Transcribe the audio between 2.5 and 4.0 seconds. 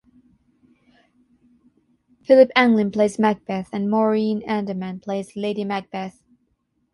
Anglim plays Macbeth and